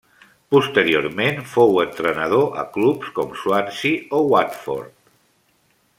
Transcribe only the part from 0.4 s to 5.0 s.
Posteriorment fou entrenador a clubs com Swansea o Watford.